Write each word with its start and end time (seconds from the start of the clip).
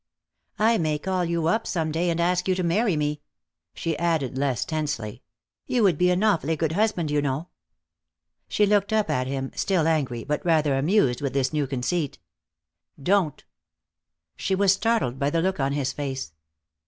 I 0.57 0.79
may 0.79 0.97
call 0.97 1.23
you 1.25 1.45
up 1.45 1.67
some 1.67 1.91
day 1.91 2.09
and 2.09 2.19
ask 2.19 2.47
you 2.47 2.55
to 2.55 2.63
marry 2.63 2.97
me!" 2.97 3.21
she 3.75 3.95
added, 3.99 4.35
less 4.35 4.65
tensely. 4.65 5.21
"You 5.67 5.83
would 5.83 5.99
be 5.99 6.09
an 6.09 6.23
awfully 6.23 6.55
good 6.55 6.71
husband, 6.71 7.11
you 7.11 7.21
know." 7.21 7.49
She 8.47 8.65
looked 8.65 8.91
up 8.91 9.11
at 9.11 9.27
him, 9.27 9.51
still 9.55 9.85
angry, 9.87 10.23
but 10.23 10.43
rather 10.43 10.75
amused 10.75 11.21
with 11.21 11.33
this 11.33 11.53
new 11.53 11.67
conceit. 11.67 12.17
"Don't!" 12.99 13.43
She 14.35 14.55
was 14.55 14.73
startled 14.73 15.19
by 15.19 15.29
the 15.29 15.39
look 15.39 15.59
on 15.59 15.73
his 15.73 15.93
face. 15.93 16.33